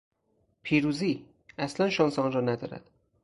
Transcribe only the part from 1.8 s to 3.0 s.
شانس آن را ندارد!